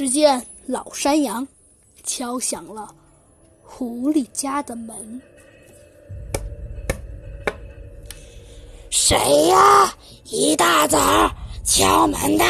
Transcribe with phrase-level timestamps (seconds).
[0.00, 1.46] 只见老山羊
[2.04, 2.88] 敲响了
[3.62, 5.20] 狐狸家的门。
[8.88, 9.18] 谁
[9.48, 9.94] 呀？
[10.24, 11.30] 一大早
[11.66, 12.44] 敲门的，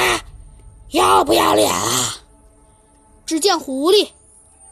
[0.90, 2.14] 要不要脸啊？
[3.26, 4.08] 只见狐狸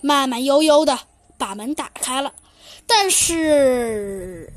[0.01, 0.97] 慢慢悠悠的
[1.37, 2.33] 把门打开了，
[2.87, 4.53] 但是，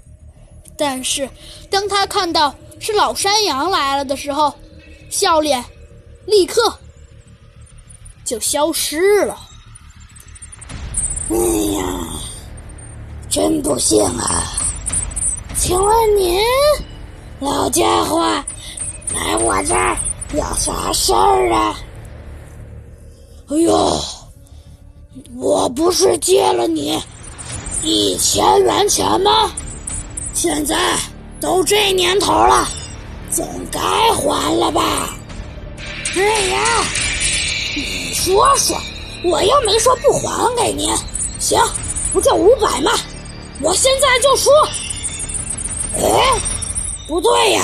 [0.77, 1.27] 但是
[1.72, 4.53] 当他看到是老山羊来了的时候，
[5.09, 5.66] 笑脸
[6.27, 6.77] 立刻
[8.31, 9.38] 就消失了。
[11.30, 11.84] 哎呀，
[13.30, 14.54] 真不幸啊！
[15.57, 16.40] 请问您，
[17.41, 18.21] 老家伙，
[19.13, 19.98] 来我这儿
[20.34, 21.77] 有啥事儿啊？
[23.49, 23.99] 哎呦，
[25.35, 27.04] 我不是借了你
[27.84, 29.52] 一千元钱吗？
[30.34, 30.98] 现在
[31.41, 32.66] 都这年头了，
[33.29, 33.82] 总该
[34.13, 35.09] 还了吧？
[36.16, 36.85] 哎呀，
[38.24, 38.80] 说说，
[39.24, 40.96] 我又没说不还给您。
[41.40, 41.60] 行，
[42.14, 42.91] 不就五百吗？
[43.62, 44.54] 我现在就说。
[45.96, 46.40] 哎，
[47.08, 47.64] 不对呀，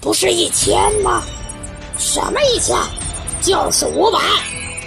[0.00, 1.22] 不是一千吗？
[1.98, 2.74] 什么一千？
[3.42, 4.18] 就是五百。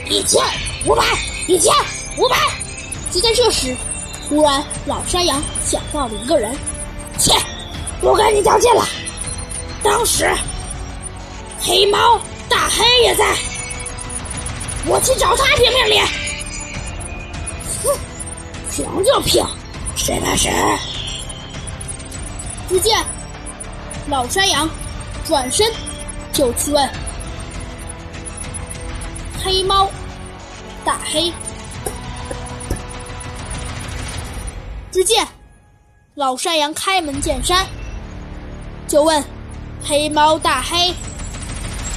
[0.09, 0.41] 一千
[0.87, 1.03] 五百，
[1.47, 1.71] 一千
[2.17, 2.35] 五百。
[3.11, 3.77] 就在这时，
[4.27, 6.57] 忽然老山羊想到了一个人，
[7.19, 7.35] 切，
[8.01, 8.83] 不跟你较劲了。
[9.83, 10.27] 当时
[11.61, 13.35] 黑猫大黑也在，
[14.89, 15.99] 我去找他评评理。
[17.83, 17.99] 哼，
[18.71, 19.45] 评就评，
[19.95, 20.51] 谁怕谁？
[22.69, 23.03] 只见
[24.07, 24.69] 老山羊
[25.25, 25.71] 转身
[26.33, 26.89] 就去问
[29.43, 29.89] 黑猫
[30.83, 31.31] 大黑。
[34.91, 35.27] 只见
[36.15, 37.65] 老山羊开门见山
[38.87, 39.23] 就问
[39.83, 40.93] 黑猫大黑：“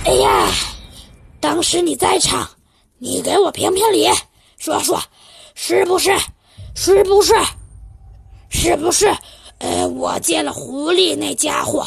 [0.05, 0.47] 哎呀，
[1.41, 2.49] 当时你在场，
[3.03, 4.07] 你给我评评理，
[4.59, 5.01] 说说，
[5.55, 6.11] 是不是？
[6.75, 7.35] 是不是？
[8.51, 9.11] 是不是？”
[9.59, 11.87] 呃，我借了狐狸那家伙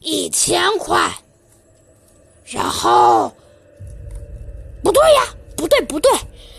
[0.00, 1.12] 一千块，
[2.44, 3.32] 然后
[4.82, 5.22] 不对呀，
[5.56, 6.10] 不对不对，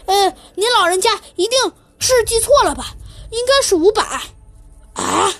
[0.06, 1.60] 呃，您老人家一定
[2.00, 2.96] 是记错了吧？
[3.32, 4.02] 应该是五百
[4.94, 5.34] 啊，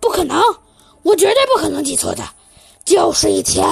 [0.00, 0.40] 不可能，
[1.02, 2.24] 我绝对不可能记错的，
[2.84, 3.64] 就是一千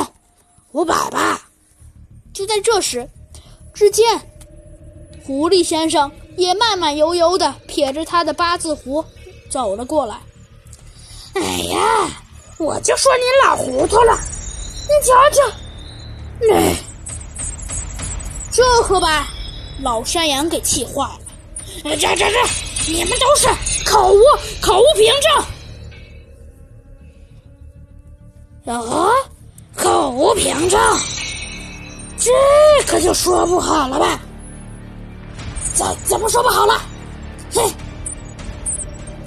[0.73, 1.49] 五百吧。
[2.33, 3.09] 就在这时，
[3.75, 4.21] 只见
[5.25, 9.05] 狐狸先生也慢慢悠悠的撇着他的八字胡
[9.51, 10.21] 走了过来。
[11.35, 12.11] 哎呀，
[12.59, 14.19] 我就说你老糊涂了，
[14.83, 15.43] 你瞧瞧，
[16.55, 16.77] 哎，
[18.51, 19.27] 这可把
[19.81, 21.21] 老山羊给气坏了。
[21.85, 22.27] 这这这，
[22.87, 23.49] 你们都是
[23.85, 24.21] 口无
[24.61, 25.11] 口无凭
[28.67, 29.11] 证，啊，
[29.75, 30.79] 口无凭证，
[32.23, 34.21] 这可就说不好了吧？
[35.75, 36.81] 怎怎么说不好了？
[37.53, 37.63] 嘿。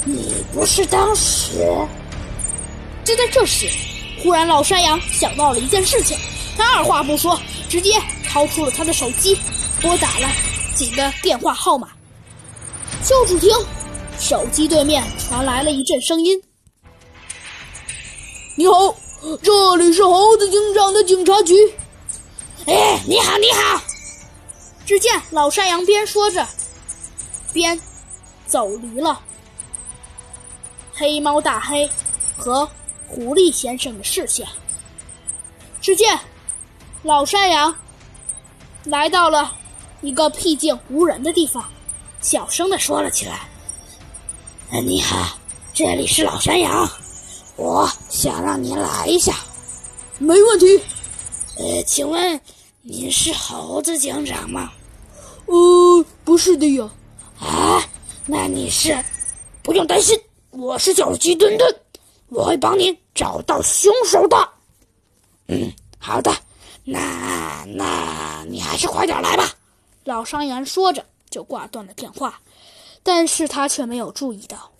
[0.05, 1.57] 你不是当时？
[3.03, 3.67] 就在这时，
[4.21, 6.17] 忽然老山羊想到了一件事情，
[6.57, 9.37] 他二话不说，直接掏出了他的手机，
[9.81, 10.29] 拨打了
[10.75, 11.89] 几个电话号码。
[13.03, 13.51] 就只听
[14.19, 16.41] 手机对面传来了一阵声音
[18.55, 18.95] ：“你好，
[19.43, 21.53] 这里是猴子警长的警察局。”“，
[23.07, 23.81] 你好，你好。”
[24.85, 26.47] 只见老山羊边说着，
[27.53, 27.79] 边
[28.47, 29.19] 走离了。
[30.93, 31.89] 黑猫大黑
[32.35, 32.67] 和
[33.07, 34.47] 狐狸先生的视线。
[35.81, 36.19] 只见
[37.03, 37.75] 老山羊
[38.85, 39.55] 来到了
[40.01, 41.63] 一个僻静无人的地方，
[42.21, 43.47] 小声的说了起来
[44.83, 45.37] ：“你好，
[45.73, 46.89] 这里是老山羊，
[47.55, 49.35] 我想让您来一下。
[50.17, 50.81] ”“没问题。
[51.57, 52.41] ”“呃，请问
[52.87, 54.71] 您是猴子警长吗
[55.47, 56.87] ？”“呃，不是的呀。
[57.41, 57.83] ”“啊，
[58.27, 58.95] 那你是？
[59.63, 60.15] 不用担心。”
[60.53, 61.75] 我是小鸡墩墩，
[62.29, 64.37] 我会帮您找到凶手的。
[65.47, 66.31] 嗯，好的，
[66.83, 69.51] 那那你还是快点来吧。
[70.03, 72.39] 老山羊说着就挂断了电话，
[73.01, 74.71] 但是他却没有注意到，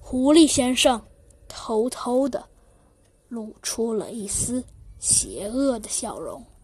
[0.00, 1.00] 狐狸先生
[1.46, 2.44] 偷偷的
[3.28, 4.62] 露出了一丝
[4.98, 6.44] 邪恶的笑容。